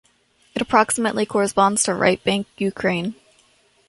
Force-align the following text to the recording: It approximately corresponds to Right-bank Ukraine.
It 0.55 0.63
approximately 0.63 1.27
corresponds 1.27 1.83
to 1.83 1.93
Right-bank 1.93 2.47
Ukraine. 2.57 3.13